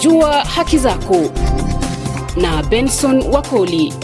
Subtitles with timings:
[0.00, 1.16] Jua haki zako
[2.36, 3.94] na Benson Wakoli.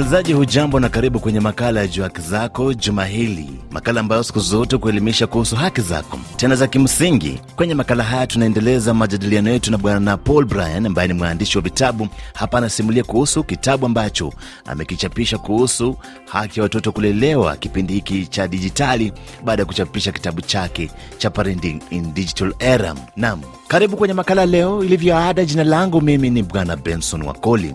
[0.00, 4.40] Msikilizaji hujambo na karibu kwenye makala ya Juu Haki Zako juma hili, makala ambayo siku
[4.40, 7.40] zote kuelimisha kuhusu haki zako tena za kimsingi.
[7.56, 12.08] Kwenye makala haya tunaendeleza majadiliano yetu na Bwana Paul Brian ambaye ni mwandishi wa vitabu.
[12.34, 14.32] Hapa anasimulia kuhusu kitabu ambacho
[14.66, 19.12] amekichapisha kuhusu haki ya watoto kulelewa kipindi hiki cha dijitali,
[19.44, 22.94] baada ya kuchapisha kitabu chake cha Parenting in Digital Era.
[23.16, 24.84] Naam, karibu kwenye makala leo.
[24.84, 27.74] Ilivyo ada, jina langu mimi ni Bwana Benson Wakoli.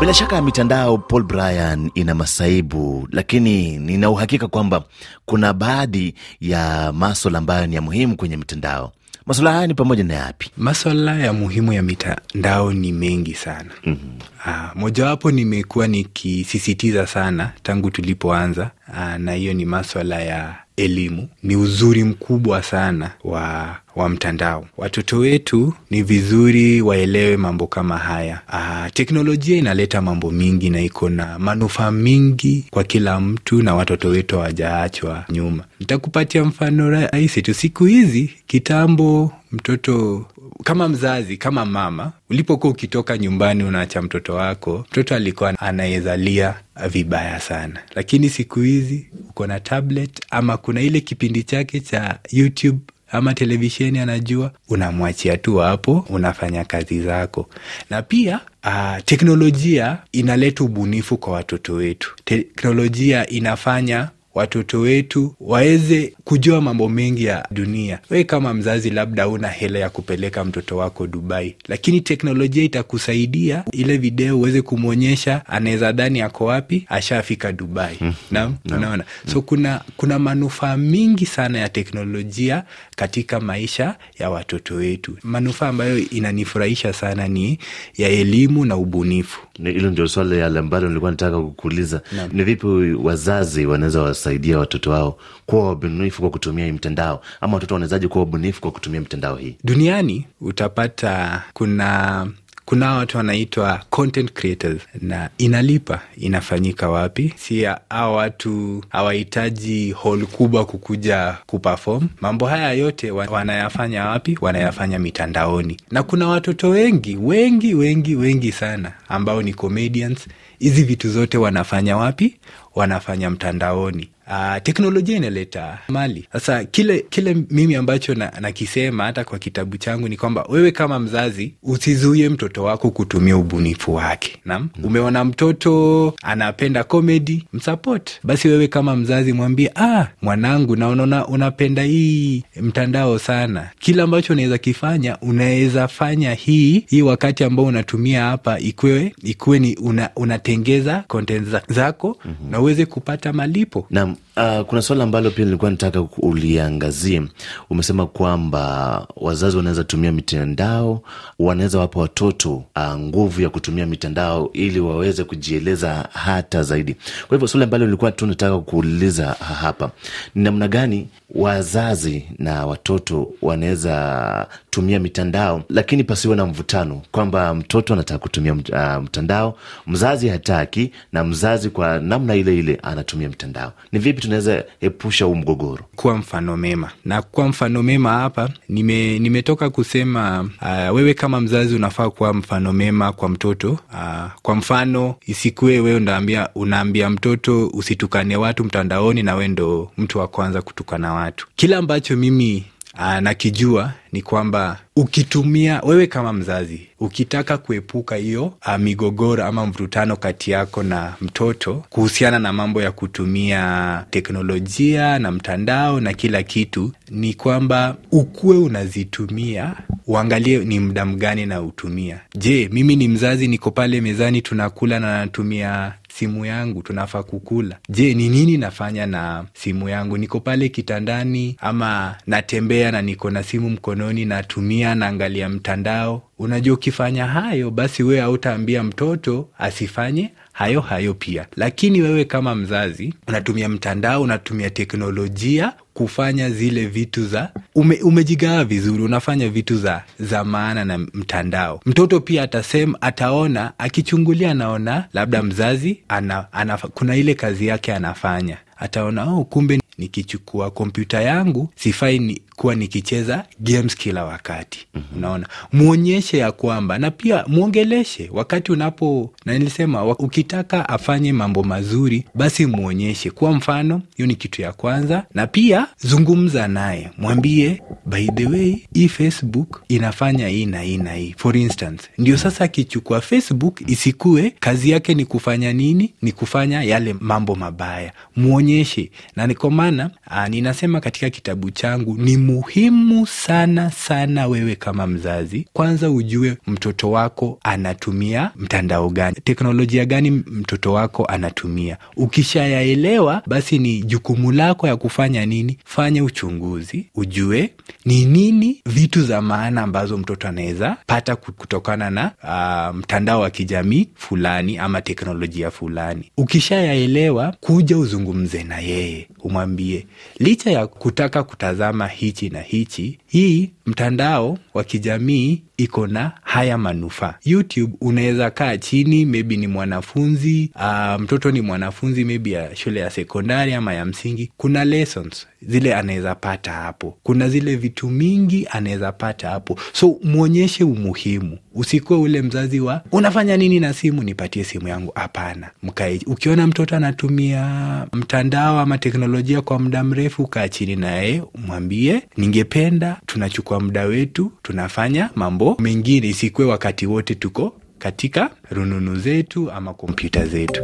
[0.00, 4.84] Bila shaka mitandao Paul Bryan ina masaibu, lakini nina uhakika kwamba
[5.26, 8.92] kuna baadhi ya maswala ambayo ni ya muhimu kwenye mitandao.
[9.26, 10.50] Maswala haya ni pamoja na yapi?
[10.56, 13.70] Maswala ya muhimu ya mitandao ni mengi sana.
[13.86, 14.18] mm-hmm.
[14.46, 21.28] Ah, mojawapo nimekuwa nikisisitiza sana tangu tulipoanza, ah, na hiyo ni maswala ya elimu.
[21.42, 24.66] Ni uzuri mkubwa sana wa wa mtandao.
[24.76, 28.40] Watoto wetu ni vizuri waelewe mambo kama haya.
[28.48, 34.08] Aa, teknolojia inaleta mambo mingi na iko na manufaa mingi kwa kila mtu, na watoto
[34.08, 35.64] wetu hawajaachwa nyuma.
[35.80, 37.54] Nitakupatia mfano rahisi tu.
[37.54, 40.26] Siku hizi, kitambo, mtoto
[40.64, 46.54] kama mzazi, kama mama, ulipokuwa ukitoka nyumbani unaacha mtoto wako, mtoto alikuwa anaezalia
[46.90, 52.78] vibaya sana, lakini siku hizi uko na tablet ama kuna ile kipindi chake cha YouTube
[53.10, 57.48] ama televisheni, anajua unamwachia tu hapo, unafanya kazi zako.
[57.90, 62.14] Na pia uh, teknolojia inaleta ubunifu kwa watoto wetu.
[62.24, 64.08] Teknolojia inafanya
[64.40, 67.98] watoto wetu waweze kujua mambo mengi ya dunia.
[68.10, 73.96] We kama mzazi, labda una hela ya kupeleka mtoto wako Dubai, lakini teknolojia itakusaidia ile
[73.96, 77.96] video uweze kumwonyesha, anaweza dhani ako wapi, ashafika Dubai.
[78.00, 78.12] mm.
[78.30, 79.32] Naam, unaona mm.
[79.32, 82.64] So kuna, kuna manufaa mingi sana ya teknolojia
[82.96, 85.16] katika maisha ya watoto wetu.
[85.22, 87.58] Manufaa ambayo inanifurahisha sana ni
[87.96, 89.40] ya elimu na ubunifu.
[89.64, 92.00] Hilo ndio swali yale ambalo nilikuwa nataka kukuuliza,
[92.32, 92.66] ni vipi
[93.02, 98.60] wazazi wanaweza wasaidia watoto wao kuwa wabunifu kwa kutumia mtandao, ama watoto wanawezaji kuwa wabunifu
[98.60, 99.56] kwa kutumia mtandao hii?
[99.64, 102.26] Duniani utapata kuna
[102.64, 106.00] kuna watu wanaitwa content creators na inalipa.
[106.16, 107.34] Inafanyika wapi?
[107.36, 112.08] Si hawa watu hawahitaji hall kubwa kukuja kuperform.
[112.20, 114.38] Mambo haya yote wanayafanya wapi?
[114.40, 120.26] Wanayafanya mitandaoni, na kuna watoto wengi wengi wengi wengi sana ambao ni comedians.
[120.58, 122.36] Hizi vitu zote wanafanya wapi?
[122.74, 124.08] Wanafanya mtandaoni.
[124.28, 126.64] Uh, teknolojia inaleta mali sasa.
[126.64, 131.54] Kile kile mimi ambacho nakisema na hata kwa kitabu changu ni kwamba wewe kama mzazi
[131.62, 134.36] usizuie mtoto wako kutumia ubunifu wake.
[134.44, 134.84] Naam, mm.
[134.84, 138.10] Umeona mtoto anapenda komedi, msupport.
[138.24, 143.70] Basi wewe kama mzazi mwambie, ah, mwanangu, naona unapenda hii mtandao sana.
[143.78, 149.76] Kile ambacho unaweza kifanya, unaweza fanya hii hii wakati ambao unatumia hapa, ikuwe ikuwe ni
[149.76, 152.50] una, unatengeza content zako mm -hmm.
[152.50, 157.22] na uweze kupata malipo na Uh, kuna swala ambalo pia nilikuwa nataka uliangazie.
[157.70, 161.02] Umesema kwamba wazazi wanaweza tumia mitandao,
[161.38, 166.94] wanaweza wapa watoto uh, nguvu ya kutumia mitandao ili waweze kujieleza hata zaidi.
[167.28, 169.26] Kwa hivyo swali ambalo nilikuwa tu nataka kuuliza
[169.60, 169.90] hapa
[170.34, 177.92] ni namna gani wazazi na watoto wanaweza tumia mitandao, lakini pasiwe na mvutano kwamba mtoto
[177.94, 183.72] anataka kutumia uh, mtandao, mzazi hataki, na mzazi kwa namna ile ile anatumia mtandao.
[183.92, 185.84] Ni vipi tunaweza epusha huu mgogoro?
[185.96, 191.74] Kuwa mfano mema, na kuwa mfano mema hapa nime, nimetoka kusema uh, wewe kama mzazi
[191.76, 198.36] unafaa kuwa mfano mema kwa mtoto uh, kwa mfano isikuwe wewe ndaambia unaambia mtoto usitukane
[198.36, 201.46] watu mtandaoni, na we ndo mtu wa kwanza kutukana watu.
[201.56, 202.64] Kila ambacho mimi
[202.98, 210.16] uh, nakijua ni kwamba ukitumia wewe kama mzazi ukitaka kuepuka hiyo uh, migogoro ama mvutano
[210.16, 216.92] kati yako na mtoto kuhusiana na mambo ya kutumia teknolojia na mtandao na kila kitu,
[217.10, 219.74] ni kwamba ukuwe unazitumia,
[220.06, 222.20] uangalie ni muda mgani na utumia.
[222.34, 227.76] Je, mimi ni mzazi, niko pale mezani tunakula na natumia simu yangu, tunafaa kukula.
[227.88, 230.18] Je, ni nini nafanya na simu yangu?
[230.18, 236.22] Niko pale kitandani ama natembea na niko na simu mkononi, natumia naangalia mtandao.
[236.38, 241.46] unajua ukifanya hayo basi wewe hautaambia mtoto asifanye hayo hayo pia.
[241.56, 249.02] Lakini wewe kama mzazi unatumia mtandao unatumia teknolojia kufanya zile vitu za ume, umejigawa vizuri
[249.02, 251.80] unafanya vitu za za maana na mtandao.
[251.86, 258.56] Mtoto pia atasema ataona akichungulia anaona labda mzazi ana, ana, kuna ile kazi yake anafanya.
[258.76, 264.86] Ataona oh, kumbe nikichukua kompyuta yangu sifai ni, kuwa nikicheza games kila wakati.
[264.94, 265.18] Mm-hmm.
[265.18, 265.48] unaona?
[265.72, 272.66] Mwonyeshe ya kwamba na pia mwongeleshe wakati unapo na nilisema ukitaka afanye mambo mazuri basi
[272.66, 275.26] mwonyeshe kwa mfano hiyo ni kitu ya kwanza.
[275.34, 277.10] Na pia zungumza naye.
[277.18, 281.34] Mwambie by the way hii facebook inafanya hii na hii na hii.
[281.38, 286.14] For instance ndio sasa akichukua facebook isikue kazi yake ni kufanya nini?
[286.22, 288.12] Ni kufanya yale mambo mabaya.
[288.36, 295.06] Mwonyeshe na niko maana ah, ninasema katika kitabu changu ni muhimu sana sana wewe kama
[295.06, 295.66] mzazi.
[295.72, 299.36] Kwanza ujue mtoto wako anatumia mtandao gani.
[299.44, 301.96] Teknolojia gani mtoto wako anatumia.
[302.16, 305.78] Ukishayaelewa basi ni jukumu lako ya kufanya nini?
[305.84, 307.06] Fanya uchunguzi.
[307.14, 307.70] Ujue
[308.04, 314.08] ni nini vitu za maana ambazo mtoto anaweza pata kutokana na uh, mtandao wa kijamii
[314.14, 316.30] fulani ama teknolojia fulani.
[316.36, 319.28] Ukishayaelewa kuja uzungumze na yeye.
[319.40, 320.06] Umwambie
[320.38, 322.06] licha ya kutaka kutazama
[322.36, 327.34] hichi na hichi hii mtandao wa kijamii iko na haya manufaa.
[327.44, 333.10] Youtube unaweza kaa chini maybe ni mwanafunzi uh, mtoto ni mwanafunzi maybe ya shule ya
[333.10, 334.52] sekondari ama ya msingi.
[334.56, 337.18] Kuna lessons zile anaweza pata hapo.
[337.22, 339.78] Kuna zile vitu mingi anaweza pata hapo.
[339.92, 344.22] So mwonyeshe umuhimu usikuwe ule mzazi wa unafanya nini na simu?
[344.22, 345.12] Nipatie simu yangu.
[345.14, 345.70] Hapana.
[345.82, 347.66] Mkae ukiona mtoto anatumia
[348.12, 355.30] mtandao ama teknolojia kwa muda mrefu kaa chini naye mwambie ningependa tunachukua muda wetu tunafanya
[355.34, 356.28] mambo mengine.
[356.28, 360.82] Isikuwe wakati wote tuko katika rununu zetu ama kompyuta zetu.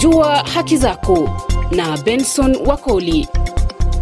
[0.00, 3.28] Jua haki zako na Benson Wakoli.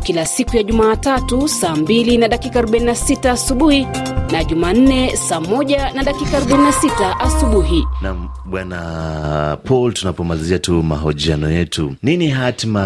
[0.03, 3.87] Kila siku ya Jumatatu saa 2 na dakika 46 asubuhi
[4.33, 7.87] na Jumanne saa 1 na dakika 46 asubuhi.
[8.03, 8.15] na
[8.47, 12.81] bwana paul tunapomalizia tu mahojiano yetu nini hatima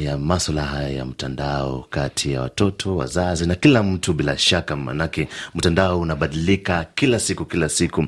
[0.00, 4.12] ya maswala haya ya mtandao kati ya watoto wazazi na kila mtu?
[4.12, 8.04] Bila shaka manake mtandao unabadilika kila siku kila siku.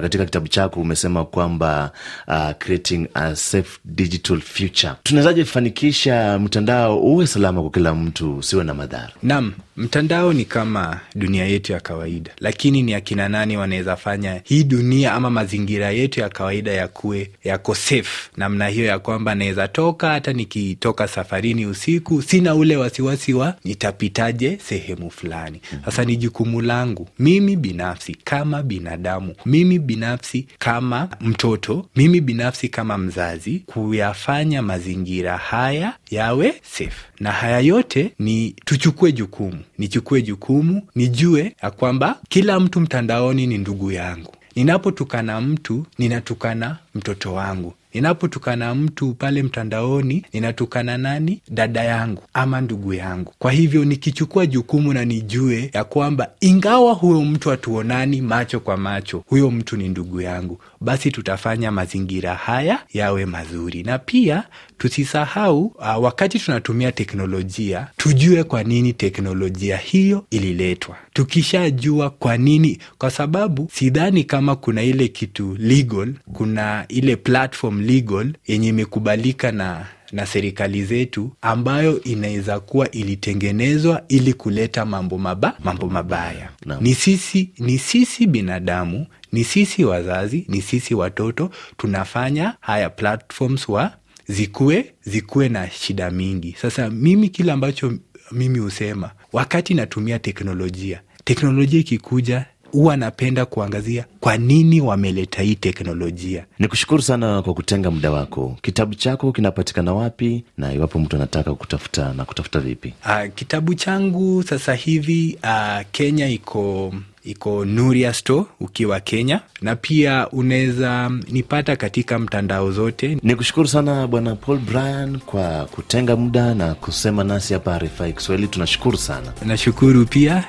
[0.00, 1.90] Katika kitabu chako umesema kwamba
[2.28, 4.92] uh, creating a safe digital future.
[5.02, 9.10] Tunawezaje fanikisha mtandao uwe salama kwa kila mtu usiwe na madhara?
[9.22, 14.64] Nam mtandao ni kama dunia yetu ya kawaida lakini ni akina nani wanaweza fanya hii
[14.64, 18.30] dunia ama mazingira yetu ya kawaida yakuwe yako safe?
[18.36, 24.58] Namna hiyo ya kwamba naweza toka hata nikitoka safarini usiku sina ule wasiwasi wa nitapitaje
[24.68, 25.60] sehemu fulani.
[25.84, 32.98] Sasa ni jukumu langu mimi binafsi kama binadamu mimi binafsi kama mtoto mimi binafsi kama
[32.98, 36.92] mzazi kuyafanya mazingira haya yawe safe.
[37.20, 43.58] Na haya yote ni tuchukue jukumu nichukue jukumu nijue ya kwamba kila mtu mtandaoni ni
[43.58, 44.32] ndugu yangu.
[44.56, 47.74] Ninapotukana mtu ninatukana mtoto wangu.
[47.94, 51.40] Ninapotukana mtu pale mtandaoni ninatukana nani?
[51.50, 53.34] Dada yangu ama ndugu yangu.
[53.38, 59.24] Kwa hivyo nikichukua jukumu na nijue ya kwamba ingawa huyo mtu hatuonani macho kwa macho
[59.26, 63.82] huyo mtu ni ndugu yangu basi tutafanya mazingira haya yawe mazuri.
[63.82, 64.44] Na pia
[64.78, 73.10] tusisahau uh, wakati tunatumia teknolojia tujue kwa nini teknolojia hiyo ililetwa tukishajua kwa nini kwa
[73.10, 80.26] sababu sidhani kama kuna ile kitu legal kuna ile platform legal yenye imekubalika na na
[80.26, 86.78] serikali zetu ambayo inaweza kuwa ilitengenezwa ili kuleta mambo maba, mambo mabaya no.
[86.80, 93.92] ni sisi ni sisi binadamu ni sisi wazazi ni sisi watoto tunafanya haya platforms wa
[94.28, 97.92] zikuwe zikuwe na shida mingi sasa mimi kile ambacho
[98.32, 101.00] mimi husema wakati natumia teknolojia
[101.34, 106.44] teknolojia ikikuja huwa napenda kuangazia kwa nini wameleta hii teknolojia.
[106.58, 108.56] Ni kushukuru sana kwa kutenga muda wako.
[108.62, 112.94] Kitabu chako kinapatikana wapi na iwapo mtu anataka kutafuta na kutafuta vipi?
[113.04, 116.94] Aa, kitabu changu sasa hivi aa, Kenya iko
[117.24, 123.18] iko Nuria Store ukiwa Kenya, na pia unaweza nipata katika mtandao zote.
[123.22, 128.48] ni kushukuru sana bwana paul brian kwa kutenga muda na kusema nasi hapa rfi kiswahili.
[128.48, 129.32] Tunashukuru sana.
[129.46, 130.44] Nashukuru pia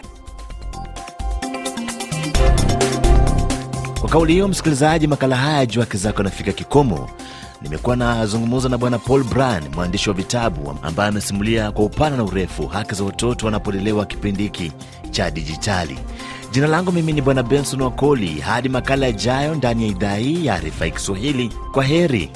[4.12, 7.10] kauli hiyo, msikilizaji, makala haya ya Haki Zako yanafika kikomo.
[7.62, 12.68] Nimekuwa nazungumza na Bwana Paul Bran, mwandishi wa vitabu ambaye amesimulia kwa upana na urefu
[12.68, 14.72] haki za watoto wanapolelewa kipindi hiki
[15.12, 16.00] cha dijitali.
[16.52, 18.40] Jina langu mimi ni Bwana Benson Wakoli.
[18.40, 22.32] Hadi makala yajayo ndani ya idhaa hii ya RFI Kiswahili, kwa heri.